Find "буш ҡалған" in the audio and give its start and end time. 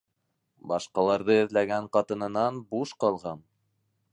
2.73-3.45